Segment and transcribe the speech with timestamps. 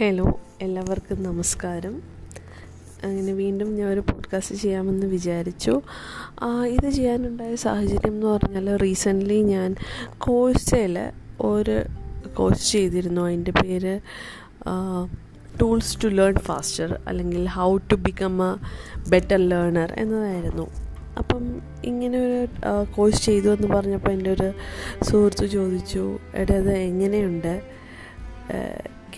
[0.00, 2.02] Hello എല്ലാവർക്കും നമസ്കാരം.
[3.04, 5.80] അങ്ങനെ വീണ്ടും ഞാൻ ഒരു പോഡ്കാസ്റ്റ് ചെയ്യാമെന്ന് വിചാരിച്ചു.
[6.66, 9.76] ഇത് ചെയ്യാനുണ്ടായ സാഹചര്യം എന്ന് പറഞ്ഞാൽ റീസെന്റ്ലി ഞാൻ
[10.18, 10.98] കോഴ്സയിൽ
[11.40, 11.76] ഒരു
[12.34, 13.20] കോഴ്സ് ചെയ്തിരുന്നു.
[13.20, 14.00] അതിന്റെ പേര്
[15.60, 18.56] ടൂൾസ് ടു ലേൺ ഫാസ്റ്റർ അല്ലെങ്കിൽ how to become a
[19.10, 20.66] better learner എന്നതായിരുന്നു.
[21.18, 22.48] അപ്പം ഇങ്ങനെ ഒരു
[22.96, 24.52] കോഴ്സ് ചെയ്തു എന്ന് പറഞ്ഞപ്പോൾ എന്റെ ഒരു
[25.02, 27.54] സുഹൃത്ത് ചോദിച്ചു എടേ അത് എങ്ങനെയുണ്ട്?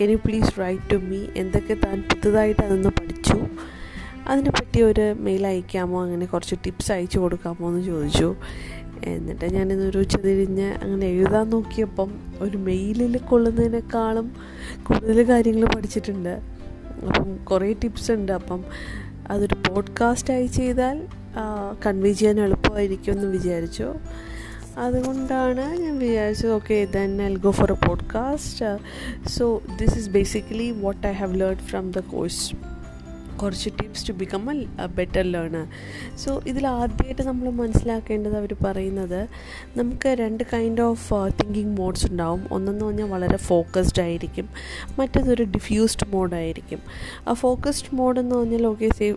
[0.01, 3.37] Can you please write to me എന്തൊക്കെ താൻ പുതുതായിട്ട് അതൊന്ന് പഠിച്ചു?
[4.27, 6.03] അതിനെപ്പറ്റി ഒരു മെയിൽ അയക്കാമോ?
[6.03, 8.35] അങ്ങനെ കുറച്ച് ടിപ്സ് അയച്ചു കൊടുക്കാമോ എന്ന് ചോദിച്ചു.
[9.03, 14.31] എന്നിട്ട് ഞാനിതൊരു ഉച്ചതിരിഞ്ഞ് അങ്ങനെ എഴുതാൻ നോക്കിയപ്പം ഒരു മെയിലിൽ കൊള്ളുന്നതിനേക്കാളും
[14.83, 16.39] കൂടുതൽ കാര്യങ്ങൾ പഠിച്ചിട്ടുണ്ട്.
[17.07, 18.31] അപ്പം കുറേ ടിപ്സ് ഉണ്ട്.
[18.31, 18.63] അപ്പം
[19.29, 21.07] അതൊരു പോഡ്കാസ്റ്റായി ചെയ്താൽ
[21.85, 23.93] കൺവേ ചെയ്യാൻ എളുപ്പമായിരിക്കും എന്ന് വിചാരിച്ചു.
[24.77, 28.77] അതുകൊണ്ടാണ് ഞാൻ വിചാരിച്ചത് okay then I go for a podcast
[29.29, 32.73] so this is basically what I have learn from the course
[33.37, 35.67] കുറച്ച് tips to become a better learner
[36.17, 39.27] so ഇതിൽ ആദ്യമായിട്ട് നമ്മൾ മനസ്സിലാക്കേണ്ടത് അവർ പറയുന്നത്
[39.77, 42.47] നമുക്ക് രണ്ട് കൈൻഡ് ഓഫ് തിങ്കിങ് മോഡ്സ് ഉണ്ടാവും.
[42.51, 44.49] ഒന്നെന്ന് പറഞ്ഞാൽ വളരെ ഫോക്കസ്ഡ് ആയിരിക്കും.
[44.99, 46.79] മറ്റേതൊരു ഡിഫ്യൂസ്ഡ് മോഡായിരിക്കും
[47.29, 49.11] ആ ഫോക്കസ്ഡ് മോഡ് എന്ന് പറഞ്ഞാൽ ഓക്കെ സേ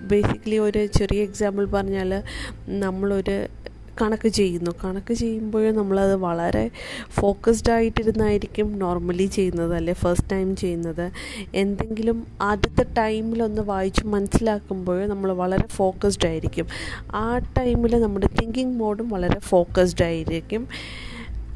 [0.00, 2.22] ബേസിക്കലി ഒരു ചെറിയ എക്സാമ്പിൾ പറഞ്ഞാൽ
[2.68, 3.46] നമ്മളൊരു
[4.00, 4.70] കണക്ക് ചെയ്യുന്നു.
[4.84, 6.70] കണക്ക് ചെയ്യുമ്പോൾ നമ്മളത് വളരെ
[7.10, 11.10] ഫോക്കസ്ഡ് ആയിട്ടിരുന്നായിരിക്കും നോർമലി ചെയ്യുന്നത് അല്ലെ ഫസ്റ്റ് ടൈം ചെയ്യുന്നത്.
[11.54, 16.66] എന്തെങ്കിലും ആദ്യത്തെ ടൈമിലൊന്ന് വായിച്ച് മനസ്സിലാക്കുമ്പോൾ നമ്മൾ വളരെ ഫോക്കസ്ഡ് ആയിരിക്കും.
[17.14, 20.68] ആ ടൈമിൽ നമ്മുടെ തിങ്കിങ് മോഡും വളരെ ഫോക്കസ്ഡ് ആയിരിക്കും.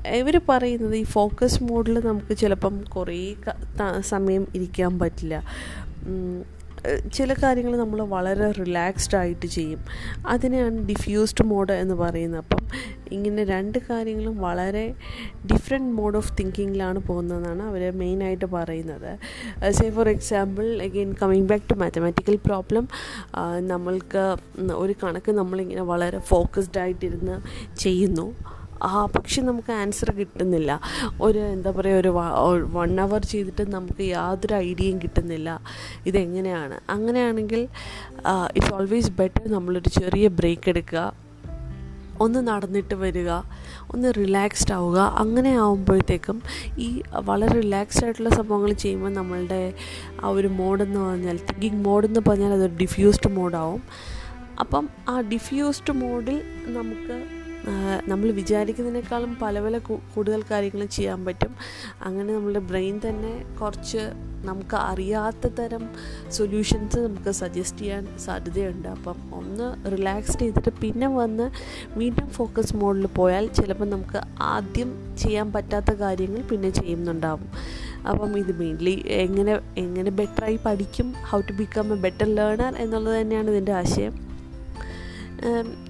[0.07, 3.35] ഇവർ പറയുന്നത് ഈ ഫോക്കസ് മോഡിൽ നമുക്ക് ചിലപ്പം കുറേ
[4.01, 5.45] സമയം ഇരിക്കാൻ പറ്റില്ല.
[7.13, 9.81] ചില കാര്യങ്ങൾ നമ്മൾ വളരെ റിലാക്സ്ഡ് ആയിട്ട് ചെയ്യും.
[10.27, 12.45] അതിനെയാണ് ഡിഫ്യൂസ്ഡ് മോഡ് എന്ന് പറയുന്നത്.
[12.45, 12.63] അപ്പം
[13.13, 14.95] ഇങ്ങനെ രണ്ട് കാര്യങ്ങളും വളരെ
[15.53, 19.19] ഡിഫറെന്റ് മോഡ് ഓഫ് തിങ്കിങ്ങിലാണ് പോകുന്നതെന്നാണ് അവർ മെയിനായിട്ട് പറയുന്നത്.
[19.71, 22.89] Say for example again coming back to mathematical problem
[23.73, 24.37] നമ്മൾക്ക്
[24.73, 27.39] ഒരു കണക്ക് നമ്മളിങ്ങനെ വളരെ ഫോക്കസ്ഡ് ആയിട്ടിരുന്ന്
[27.79, 28.58] ചെയ്യുന്നു.
[28.83, 30.81] ആ പക്ഷെ നമുക്ക് ആൻസർ കിട്ടുന്നില്ല.
[31.23, 32.13] ഒരു എന്താ പറയുക ഒരു
[32.73, 35.61] വൺ അവർ ചെയ്തിട്ട് നമുക്ക് യാതൊരു ഐഡിയയും കിട്ടുന്നില്ല.
[36.07, 36.81] ഇതെങ്ങനെയാണ്?
[36.91, 37.69] അങ്ങനെയാണെങ്കിൽ
[38.57, 41.29] ഇറ്റ്സ് ഓൾവേസ് ബെറ്റർ നമ്മളൊരു ചെറിയ ബ്രേക്ക് എടുക്കുക.
[42.21, 43.31] ഒന്ന് നടന്നിട്ട് വരിക.
[43.91, 44.99] ഒന്ന് റിലാക്സ്ഡ് ആവുക.
[44.99, 46.43] അങ്ങനെ ആവുമ്പോഴത്തേക്കും
[46.79, 49.73] ഈ വളരെ റിലാക്സ്ഡ് ആയിട്ടുള്ള സംഭവങ്ങൾ ചെയ്യുമ്പോൾ നമ്മളുടെ
[50.25, 53.83] ആ ഒരു മോഡെന്ന് പറഞ്ഞാൽ തിങ്കിങ് മോഡെന്ന് പറഞ്ഞാൽ അതൊരു ഡിഫ്യൂസ്ഡ് മോഡാവും
[54.61, 57.25] അപ്പം ആ ഡിഫ്യൂസ്ഡ് മോഡിൽ നമുക്ക്
[58.09, 61.55] നമ്മൾ വിചാരിക്കുന്നതിനേക്കാളും പല പല കൂടുതൽ കാര്യങ്ങൾ ചെയ്യാൻ പറ്റും.
[62.03, 64.13] അങ്ങനെ നമ്മുടെ ബ്രെയിൻ തന്നെ കുറച്ച്
[64.45, 65.89] നമുക്ക് അറിയാത്ത തരം
[66.31, 68.89] സൊല്യൂഷൻസ് നമുക്ക് സജസ്റ്റ് ചെയ്യാൻ സാധ്യതയുണ്ട്.
[68.89, 71.51] അപ്പം ഒന്ന് റിലാക്സ് ചെയ്തിട്ട് പിന്നെ വന്ന്
[71.99, 77.51] വീണ്ടും ഫോക്കസ് മോഡിൽ പോയാൽ ചിലപ്പോൾ നമുക്ക് ആദ്യം ചെയ്യാൻ പറ്റാത്ത കാര്യങ്ങൾ പിന്നെ ചെയ്യുന്നുണ്ടാവും.
[78.09, 83.51] അപ്പം ഇത് മെയിൻലി എങ്ങനെ എങ്ങനെ ബെറ്ററായി പഠിക്കും how to become a better learner എന്നുള്ളത് തന്നെയാണ്
[83.51, 84.28] ഇതിന്റെ ആശയം.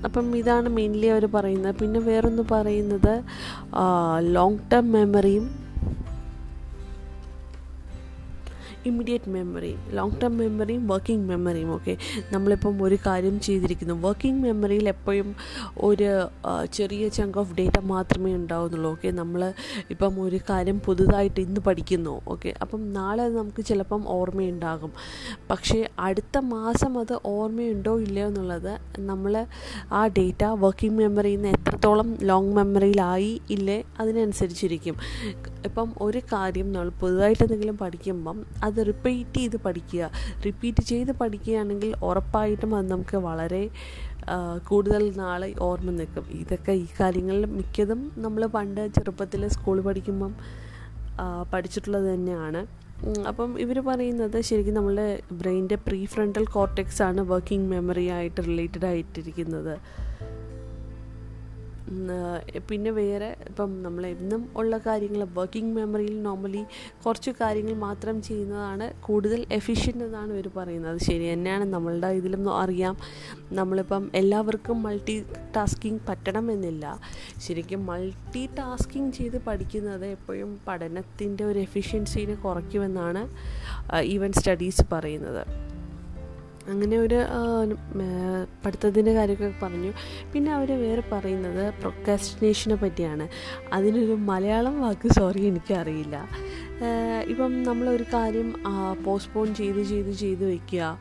[0.04, 1.74] അപ്പം ഇതാണ് മെയിൻലി അവർ പറയുന്നത്.
[1.74, 3.14] പിന്നെ വേറൊന്ന് പറയുന്നത്
[4.20, 5.67] ലോങ് ടേം മെമ്മറിയും
[8.88, 11.94] ഇമ്മീഡിയറ്റ് മെമ്മറി ലോങ് ടേം മെമ്മറിയും വർക്കിംഗ് മെമ്മറിയും ഓക്കെ
[12.32, 13.94] നമ്മളിപ്പം ഒരു കാര്യം ചെയ്തിരിക്കുന്നു.
[14.06, 15.28] വർക്കിംഗ് മെമ്മറിയിൽ എപ്പോഴും
[15.88, 16.08] ഒരു
[16.78, 19.40] ചെറിയ ചങ്ക് ഓഫ് ഡേറ്റ മാത്രമേ ഉണ്ടാവുന്നുള്ളൂ ഓക്കെ നമ്മൾ
[19.90, 24.92] ഇപ്പം ഒരു കാര്യം പുതുതായിട്ട് ഇന്ന് പഠിക്കുന്നു ഓക്കെ അപ്പം നാളെ നമുക്ക് ചിലപ്പം ഓർമ്മയുണ്ടാകും.
[25.50, 28.72] പക്ഷേ അടുത്ത മാസം അത് ഓർമ്മയുണ്ടോ ഇല്ലയോ എന്നുള്ളത്
[29.10, 29.46] നമ്മൾ
[29.92, 33.78] ആ ഡേറ്റ വർക്കിംഗ് മെമ്മറിയിൽ നിന്ന് എത്രത്തോളം ലോങ് മെമ്മറിയിലായി ഇല്ലേ?
[34.00, 34.96] അതിനനുസരിച്ചിരിക്കും.
[35.66, 40.10] ഇപ്പം ഒരു കാര്യം നമ്മൾ പുതുതായിട്ട് എന്തെങ്കിലും പഠിക്കുമ്പം അത് റിപ്പീറ്റ് ചെയ്ത് പഠിക്കുക.
[40.46, 43.70] റിപ്പീറ്റ് ചെയ്ത് പഠിക്കുകയാണെങ്കിൽ ഉറപ്പായിട്ടും അത് നമുക്ക് വളരെ
[44.68, 46.24] കൂടുതൽ നാളെ ഓർമ്മ നിൽക്കും.
[46.40, 50.34] ഇതൊക്കെ ഈ കാര്യങ്ങളിൽ മിക്കതും നമ്മൾ പണ്ട് ചെറുപ്പത്തിൽ സ്കൂളിൽ പഠിക്കുമ്പം
[51.52, 52.60] പഠിച്ചിട്ടുള്ളത് തന്നെയാണ്.
[53.28, 59.74] അപ്പം ഇവർ പറയുന്നത് ശരിക്കും നമ്മുടെ ബ്രെയിന്റെ പ്രീ ഫ്രണ്ടൽ കോർട്ടെക്സ് ആണ് വർക്കിംഗ് മെമ്മറി ആയിട്ട് റിലേറ്റഡ് ആയിട്ടിരിക്കുന്നത്.
[62.70, 66.64] പിന്നെ വേറെ ഇപ്പം നമ്മൾ എന്നും ഉള്ള കാര്യങ്ങൾ വർക്കിംഗ് മെമ്മറിയിൽ നോർമലി
[67.06, 71.00] കുറച്ച് കാര്യങ്ങൾ മാത്രം ചെയ്യുന്നതാണ് കൂടുതൽ എഫിഷ്യന്റ് എന്നാണ് ഇവർ പറയുന്നത്.
[71.00, 71.64] ശരി തന്നെയാണ്.
[71.64, 72.96] നമ്മളുടെ ഇതിലും അറിയാം.
[73.52, 75.24] നമ്മളിപ്പം എല്ലാവർക്കും മൾട്ടി
[75.56, 77.00] ടാസ്കിങ് പറ്റണമെന്നില്ല.
[77.38, 83.28] ശരിക്കും മൾട്ടി ടാസ്കിങ് ചെയ്ത് പഠിക്കുന്നത് എപ്പോഴും പഠനത്തിന്റെ ഒരു എഫിഷ്യൻസീനെ കുറയ്ക്കുമെന്നാണ്
[84.02, 85.46] ഈവൻ സ്റ്റഡീസ് പറയുന്നത്.
[86.68, 87.18] അങ്ങനെ ഒരു
[88.64, 89.92] പഠിത്തത്തിന്റെ കാര്യമൊക്കെ പറഞ്ഞു.
[90.32, 93.28] പിന്നെ അവർ വേറെ പറയുന്നത് പ്രൊക്കാസ്റ്റിനേഷനെ പറ്റിയാണ്.
[93.72, 96.16] അതിനൊരു മലയാളം വാക്ക് സോറി എനിക്കറിയില്ല.
[97.28, 98.50] ഇപ്പം നമ്മളൊരു കാര്യം
[99.04, 100.98] പോസ്റ്റ്പോൺ ചെയ്ത് ചെയ്ത് ചെയ്ത് വയ്ക്കുക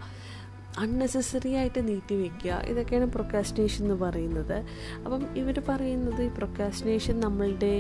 [0.80, 4.58] അൺനെസസറി ആയിട്ട് നീട്ടി വയ്ക്കുക ഇതൊക്കെയാണ് പ്രൊക്കാസ്റ്റിനേഷൻ എന്ന് പറയുന്നത്.
[5.06, 7.72] അപ്പം ഇവർ പറയുന്നത് ഈ പ്രൊക്കാസ്റ്റിനേഷൻ നമ്മളുടെ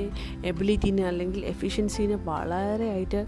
[0.46, 3.22] എബിലിറ്റിനെ അല്ലെങ്കിൽ എഫിഷ്യൻസീനെ വളരെയായിട്ട്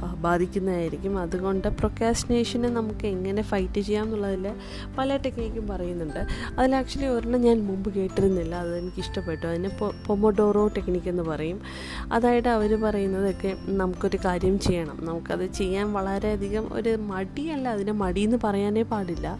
[0.00, 1.18] ബാധിക്കുന്നതായിരിക്കും.
[1.18, 4.54] അതുകൊണ്ട് പ്രൊക്കാസ്റ്റിനേഷനെ നമുക്ക് എങ്ങനെ ഫൈറ്റ് ചെയ്യാം എന്നുള്ളതിൽ
[4.98, 6.26] പല ടെക്നിക്കും പറയുന്നുണ്ട്.
[6.58, 8.54] അതിൽ ആക്ച്വലി ഒരെണ്ണം ഞാൻ മുമ്പ് കേട്ടിരുന്നില്ല.
[8.54, 9.68] അത് എനിക്ക് ഇഷ്ടപ്പെട്ടു അതിന്
[10.06, 11.60] പൊമോഡോറോ ടെക്നിക്ക് എന്ന് പറയും.
[12.12, 14.98] അതായത് അവർ പറയുന്നതൊക്കെ നമുക്കൊരു കാര്യം ചെയ്യണം.
[15.04, 17.68] നമുക്കത് ചെയ്യാൻ വളരെയധികം ഒരു മടിയല്ല.
[17.68, 19.38] അതിനെ മടിയെന്ന് പറയാനേ പാടില്ല.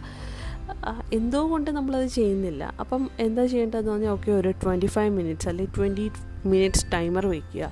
[1.13, 2.75] എന്തോ കൊണ്ട് നമ്മളത് ചെയ്യുന്നില്ല?
[2.81, 6.11] അപ്പം എന്താ ചെയ്യേണ്ടതെന്ന് പറഞ്ഞാൽ ഓക്കെ ഒരു ട്വന്റി ഫൈവ് മിനിറ്റ്സ് അല്ലെങ്കിൽ ട്വന്റി
[6.47, 7.71] മിനിറ്റ്സ് ടൈമർ വയ്ക്കുക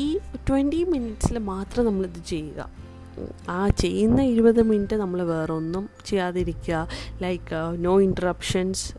[0.00, 0.18] ഈ
[0.48, 2.70] ട്വന്റി മിനിറ്റ്സിൽ മാത്രം നമ്മളിത് ചെയ്യുക.
[3.48, 6.88] ആ ചെയ്യുന്ന ഇരുപത് മിനിറ്റ് നമ്മൾ വേറൊന്നും ചെയ്യാതിരിക്കുക.
[7.22, 8.94] Like no interruptions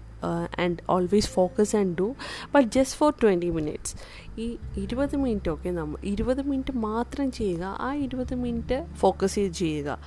[0.59, 2.15] and always focus and do
[2.53, 3.95] but just for twenty minutes
[4.39, 7.77] ഈ ഇരുപത് മിനിറ്റ് ഒക്കെ നമ്മൾ ഇരുപത് മിനിറ്റ് മാത്രം ചെയ്യുക.
[7.79, 9.99] ആ ഇരുപത് മിനിറ്റ് ഫോക്കസ് ചെയ്ത് ചെയ്യുക.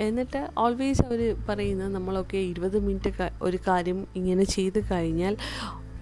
[0.00, 5.36] എന്നിട്ട് ഓൾവേസ് അവർ പറയുന്നത് നമ്മളൊക്കെ ഇരുപത് മിനിറ്റ് ഒരു കാര്യം ഇങ്ങനെ ചെയ്ത് കഴിഞ്ഞാൽ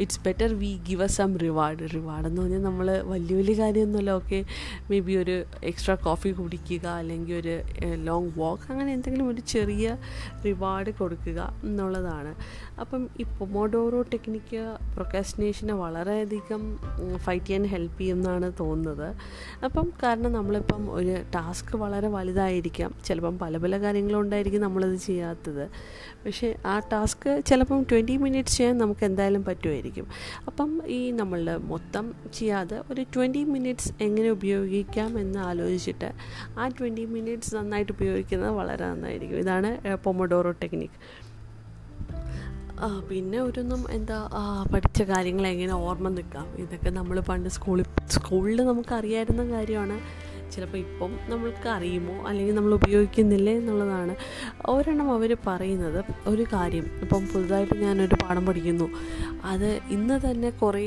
[0.01, 4.39] it's better we give a some reward reward എന്ന് പറഞ്ഞാൽ നമ്മൾ വലിയ വലിയ കാര്യമൊന്നുമല്ല ഓക്കെ
[4.91, 7.55] മേ ബി ഒരു എക്സ്ട്രാ കോഫി കുടിക്കുക അല്ലെങ്കിൽ ഒരു
[8.09, 9.97] ലോങ് വാക്ക് അങ്ങനെ എന്തെങ്കിലും ഒരു ചെറിയ
[10.45, 12.35] റിവാർഡ് കൊടുക്കുക എന്നുള്ളതാണ്.
[12.81, 14.61] അപ്പം ഈ പൊമോഡോറോ ടെക്നിക്ക്
[14.95, 16.63] പ്രൊക്കാസ്റ്റിനേഷനെ വളരെയധികം
[17.17, 19.09] ഫൈറ്റ് ചെയ്യാൻ ഹെൽപ്പ് ചെയ്യുമെന്നാണ് തോന്നുന്നത്.
[19.65, 22.95] അപ്പം കാരണം നമ്മളിപ്പം ഒരു ടാസ്ക് വളരെ വലുതായിരിക്കാം.
[23.05, 25.65] ചിലപ്പം പല പല കാര്യങ്ങളുണ്ടായിരിക്കും നമ്മളത് ചെയ്യാത്തത്.
[26.25, 29.90] പക്ഷേ ആ ടാസ്ക് ചിലപ്പം ട്വന്റി മിനിറ്റ്സ് ചെയ്യാൻ നമുക്ക് എന്തായാലും പറ്റുമായിരിക്കും.
[30.47, 36.11] അപ്പം ഈ നമ്മൾ മൊത്തം ചെയ്യാതെ ഒരു ട്വന്റി മിനിറ്റ്സ് എങ്ങനെ ഉപയോഗിക്കാം എന്ന് ആലോചിച്ചിട്ട്
[36.59, 39.37] ആ ട്വന്റി മിനിറ്റ്സ് നന്നായിട്ട് ഉപയോഗിക്കുന്നത് വളരെ നന്നായിരിക്കും.
[39.37, 40.99] ഇതാണ് പൊമഡോറോ ടെക്നിക്ക്
[43.09, 44.31] പിന്നെ ഒരൊന്നും എന്താ
[44.75, 46.47] പഠിച്ച കാര്യങ്ങൾ എങ്ങനെ ഓർമ്മ നിൽക്കാം?
[46.57, 49.97] ഇതൊക്കെ നമ്മൾ പണ്ട് സ്കൂളിൽ സ്കൂളിൽ നമുക്കറിയായിരുന്ന കാര്യമാണ്.
[50.55, 54.15] ചിലപ്പോൾ ഇപ്പം നമ്മൾക്ക് അറിയുമോ അല്ലെങ്കിൽ നമ്മൾ ഉപയോഗിക്കുന്നില്ലേ എന്നുള്ളതാണ്
[54.69, 56.01] ഒരെണ്ണം അവർ പറയുന്നത്.
[56.27, 58.89] ഒരു കാര്യം ഇപ്പം പുതുതായിട്ട് ഞാനൊരു പാഠം പഠിക്കുന്നു.
[59.45, 60.87] അത് ഇന്ന് തന്നെ കുറേ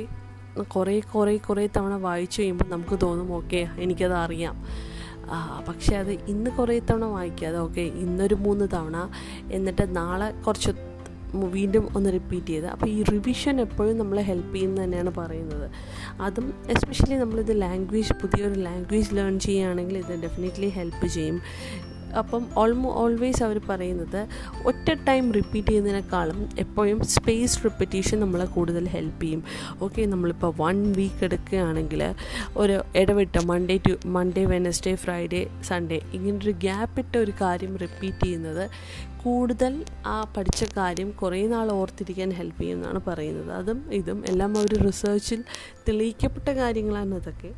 [0.73, 4.55] കുറേ കുറേ കുറേ തവണ വായിച്ചു കഴിയുമ്പോൾ നമുക്ക് തോന്നും ഓക്കെ എനിക്കത് അറിയാം
[5.67, 8.97] പക്ഷേ അത് ഇന്ന് കുറേ തവണ വായിക്കാതെ ഓക്കെ ഇന്നൊരു മൂന്ന് തവണ
[9.51, 10.71] എന്നിട്ട് നാളെ കുറച്ച്
[11.33, 12.67] വീണ്ടും ഒന്ന് റിപ്പീറ്റ് ചെയ്ത്.
[12.67, 15.71] അപ്പോൾ ഈ റിവിഷൻ എപ്പോഴും നമ്മളെ ഹെൽപ്പ് ചെയ്യുന്ന തന്നെയാണ് പറയുന്നത്.
[16.21, 21.41] അതും എസ്പെഷ്യലി നമ്മളിത് ലാംഗ്വേജ് പുതിയൊരു ലാംഗ്വേജ് ലേൺ ചെയ്യുകയാണെങ്കിൽ ഇത് ഡെഫിനറ്റ്ലി ഹെൽപ്പ് ചെയ്യും.
[22.17, 24.27] അപ്പം ഓൾമോ ഓൾവേസ് അവർ പറയുന്നത്
[24.65, 29.43] ഒറ്റ ടൈം റിപ്പീറ്റ് ചെയ്യുന്നതിനേക്കാളും എപ്പോഴും സ്പേസ് റിപ്പറ്റീഷൻ നമ്മളെ കൂടുതൽ ഹെൽപ്പ് ചെയ്യും.
[29.81, 32.13] ഓക്കെ നമ്മളിപ്പോൾ വൺ വീക്ക് എടുക്കുകയാണെങ്കിൽ
[32.57, 38.69] ഒരു ഇടവിട്ട Monday to Monday Wednesday Friday Sunday ഇങ്ങനൊരു ഗ്യാപ്പ് ഇട്ട ഒരു കാര്യം റിപ്പീറ്റ് ചെയ്യുന്നത്
[39.25, 39.73] കൂടുതൽ
[40.13, 43.51] ആ പഠിച്ച കാര്യം കുറേ നാൾ ഓർത്തിരിക്കാൻ ഹെൽപ്പ് ചെയ്യുമെന്നാണ് പറയുന്നത്.
[43.59, 45.41] അതും ഇതും എല്ലാം ഒരു റിസേർച്ചിൽ
[45.85, 47.51] തെളിയിക്കപ്പെട്ട കാര്യങ്ങളാണ് അതൊക്കെ.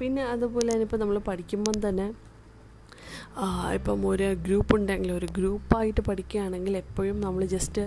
[0.00, 2.06] പിന്നെ അതുപോലെ തന്നെ ഇപ്പോൾ നമ്മൾ പഠിക്കുമ്പം തന്നെ
[3.76, 7.82] ഇപ്പം ഒരു ഗ്രൂപ്പ് ഉണ്ടെങ്കിൽ ഒരു ഗ്രൂപ്പായിട്ട് പഠിക്കുകയാണെങ്കിൽ എപ്പോഴും നമ്മൾ ജസ്റ്റ്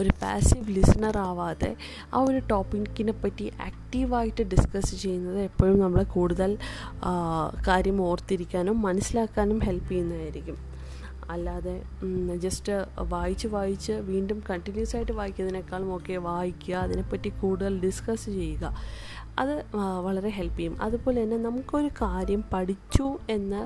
[0.00, 1.70] ഒരു പാസീവ് ലിസണർ ആവാതെ
[2.14, 6.52] ആ ഒരു ടോപ്പിക്കിനെ പറ്റി ആക്റ്റീവായിട്ട് ഡിസ്കസ് ചെയ്യുന്നത് എപ്പോഴും നമ്മളെ കൂടുതൽ
[7.68, 10.58] കാര്യം ഓർത്തിരിക്കാനും മനസ്സിലാക്കാനും ഹെൽപ്പ് ചെയ്യുന്നതായിരിക്കും.
[11.30, 11.74] അല്ലാതെ
[12.44, 12.74] ജസ്റ്റ്
[13.14, 18.72] വായിച്ച് വായിച്ച് വീണ്ടും കണ്ടിന്യൂസ് ആയിട്ട് വായിക്കുന്നതിനേക്കാളും ഒക്കെ വായിക്കുക അതിനെപ്പറ്റി കൂടുതൽ ഡിസ്കസ് ചെയ്യുക
[19.38, 19.54] അത്
[20.06, 20.76] വളരെ ഹെൽപ്പ് ചെയ്യും.
[20.82, 23.60] അതുപോലെ തന്നെ നമുക്കൊരു കാര്യം പഠിച്ചു എന്ന്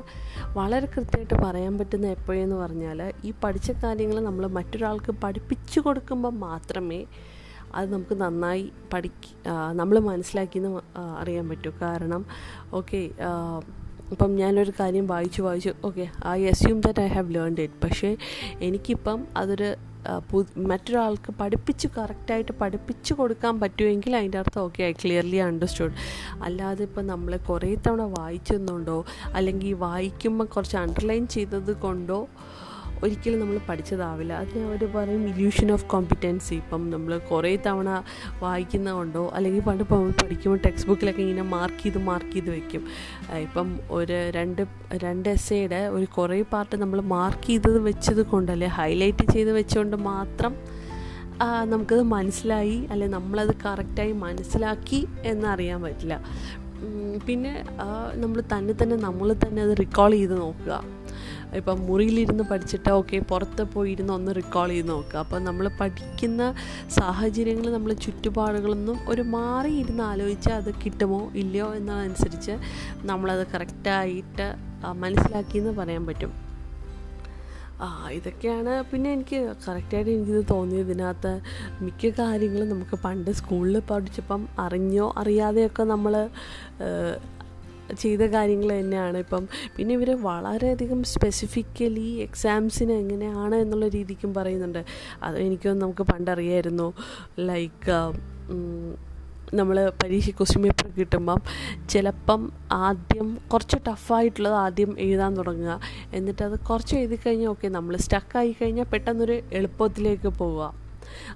[0.58, 7.00] വളരെ കൃത്യമായിട്ട് പറയാൻ പറ്റുന്ന എപ്പോഴെന്ന് പറഞ്ഞാൽ ഈ പഠിച്ച കാര്യങ്ങൾ നമ്മൾ മറ്റൊരാൾക്ക് പഠിപ്പിച്ചു കൊടുക്കുമ്പോൾ മാത്രമേ
[7.74, 9.26] അത് നമുക്ക് നന്നായി പഠിക്ക
[9.72, 10.72] നമ്മൾ മനസ്സിലാക്കിയെന്ന്
[11.20, 11.70] അറിയാൻ പറ്റൂ.
[11.82, 12.24] കാരണം
[12.72, 13.00] ഓക്കെ
[14.12, 18.10] ഇപ്പം ഞാനൊരു കാര്യം വായിച്ചു വായിച്ചു okay I assume that I have learned it പക്ഷേ
[18.60, 19.70] എനിക്കിപ്പം അതൊരു
[20.66, 25.94] മറ്റൊരാൾക്ക് പഠിപ്പിച്ച് കറക്റ്റായിട്ട് പഠിപ്പിച്ച് കൊടുക്കാൻ പറ്റുമെങ്കിൽ അതിന്റെ അർത്ഥം ഓക്കെ ഐ ക്ലിയർലി അണ്ടർസ്റ്റുഡ്
[26.42, 28.98] അല്ലാതെ ഇപ്പം നമ്മൾ കുറേ തവണ വായിച്ചെന്നുണ്ടോ
[29.34, 32.20] അല്ലെങ്കിൽ വായിക്കുമ്പോൾ കുറച്ച് അണ്ടർലൈൻ ചെയ്തത് കൊണ്ടോ
[33.04, 34.32] ഒരിക്കലും നമ്മൾ പഠിച്ചതാവില്ല.
[34.42, 37.90] അതിന് അവർ പറയും ഇല്യൂഷൻ ഓഫ് കോമ്പിറ്റൻസി ഇപ്പം നമ്മൾ കുറേ തവണ
[38.42, 39.84] വായിക്കുന്നതുകൊണ്ടോ അല്ലെങ്കിൽ പണ്ട്
[40.20, 42.84] പഠിക്കുമ്പോൾ ടെക്സ്റ്റ് ബുക്കിലൊക്കെ ഇങ്ങനെ മാർക്ക് ചെയ്ത് മാർക്ക് ചെയ്ത് വെക്കും.
[43.46, 43.68] ഇപ്പം
[43.98, 44.62] ഒരു രണ്ട്
[45.06, 50.54] രണ്ട് എസ്സേയുടെ ഒരു കുറേ പാർട്ട് നമ്മൾ മാർക്ക് ചെയ്തത് വെച്ചത് കൊണ്ടല്ലേ ഹൈലൈറ്റ് ചെയ്ത് വെച്ചുകൊണ്ട് മാത്രം
[51.70, 56.16] നമുക്കത് മനസ്സിലായി അല്ലെ നമ്മളത് കറക്റ്റായി മനസ്സിലാക്കി എന്നറിയാൻ പറ്റില്ല.
[57.26, 57.52] പിന്നെ
[58.22, 60.72] നമ്മൾ തന്നെ തന്നെ നമ്മൾ തന്നെ അത് റിക്കോൾ ചെയ്ത് നോക്കുക.
[61.58, 66.42] ഇപ്പം മുറിയിലിരുന്ന് പഠിച്ചിട്ട് ഓക്കെ പുറത്ത് പോയിരുന്ന് ഒന്ന് റിക്കോൾ ചെയ്ത് നോക്കുക അപ്പം നമ്മൾ പഠിക്കുന്ന
[66.98, 72.56] സാഹചര്യങ്ങൾ നമ്മൾ ചുറ്റുപാടുകളൊന്നും ഒരു മാറിയിരുന്ന് ആലോചിച്ചാൽ അത് കിട്ടുമോ ഇല്ലയോ എന്നതനുസരിച്ച്
[73.10, 74.48] നമ്മളത് കറക്റ്റായിട്ട്
[75.02, 76.32] മനസ്സിലാക്കിയെന്ന് പറയാൻ പറ്റും.
[77.84, 80.86] ആ ഇതൊക്കെയാണ് പിന്നെ എനിക്ക് കറക്റ്റായിട്ട് എനിക്കിത് തോന്നിയത്.
[80.86, 81.32] ഇതിനകത്ത്
[81.84, 86.14] മിക്ക കാര്യങ്ങളും നമുക്ക് പണ്ട് സ്കൂളിൽ പഠിച്ചപ്പം അറിഞ്ഞോ അറിയാതെയൊക്കെ നമ്മൾ
[87.98, 89.18] ചെയ്ത കാര്യങ്ങൾ തന്നെയാണ്.
[89.18, 94.84] ഇപ്പം പിന്നെ ഇവർ വളരെയധികം സ്പെസിഫിക്കലി എക്സാംസിന് എങ്ങനെയാണ് എന്നുള്ള രീതിക്കും പറയുന്നുണ്ട്.
[95.22, 96.92] അത് എനിക്കൊന്നും നമുക്ക് പണ്ടറിയായിരുന്നു.
[97.38, 97.96] ലൈക്ക്
[99.54, 101.40] നമ്മൾ പരീക്ഷ ക്വസ്റ്റ്യൻ പേപ്പർ കിട്ടുമ്പം
[101.88, 105.80] ചിലപ്പം ആദ്യം കുറച്ച് ടഫായിട്ടുള്ളത് ആദ്യം എഴുതാൻ തുടങ്ങുക.
[106.14, 110.74] എന്നിട്ട് അത് കുറച്ച് എഴുതി കഴിഞ്ഞാൽ ഓക്കെ നമ്മൾ സ്റ്റക്കായി കഴിഞ്ഞാൽ പെട്ടെന്നൊരു എളുപ്പത്തിലേക്ക് പോവുക.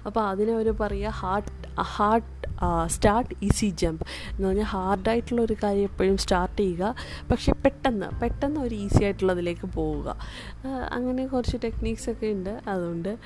[0.05, 2.46] അപ്പോൾ അതിനെ അവർ പറയുക heart heart
[2.87, 6.95] start easy jump എന്ന് പറഞ്ഞാൽ ഹാർഡായിട്ടുള്ള ഒരു കാര്യം എപ്പോഴും സ്റ്റാർട്ട് ചെയ്യുക.
[7.31, 10.17] പക്ഷേ പെട്ടെന്ന് പെട്ടെന്ന് ഒരു ഈസി ആയിട്ടുള്ളതിലേക്ക് പോവുക.
[10.91, 12.61] അങ്ങനെ കുറച്ച് ടെക്നീക്സൊക്കെ ഉണ്ട്.
[12.67, 13.17] അതുകൊണ്ട്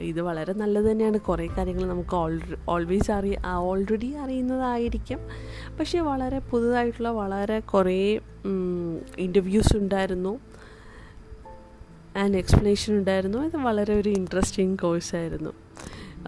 [0.00, 1.20] ഇത് വളരെ നല്ലത് തന്നെയാണ്.
[1.20, 2.16] കുറേ കാര്യങ്ങൾ നമുക്ക്
[2.68, 5.18] ഓൾവേസ് അറിയ ഓൾറെഡി അറിയുന്നതായിരിക്കും.
[5.78, 8.20] പക്ഷേ വളരെ പുതുതായിട്ടുള്ള വളരെ കുറേ
[9.18, 10.40] ഇന്റർവ്യൂസ് ഉണ്ടായിരുന്നു.
[12.16, 13.38] ആൻഡ് എക്സ്പ്ലനേഷൻ ഉണ്ടായിരുന്നു.
[13.38, 15.52] ഇത് വളരെ ഒരു ഇൻട്രസ്റ്റിംഗ് കോഴ്സായിരുന്നു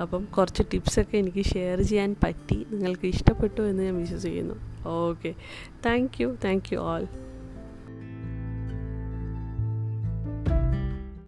[0.00, 2.66] അപ്പം കുറച്ച് ടിപ്സൊക്കെ എനിക്ക് ഷെയർ ചെയ്യാൻ പറ്റി.
[2.70, 4.54] നിങ്ങൾക്ക് ഇഷ്ടപ്പെട്ടു എന്ന് ഞാൻ വിശ്വസിക്കുന്നു.
[4.88, 5.34] Okay.
[5.86, 6.36] Thank you.
[6.44, 7.23] Thank you all.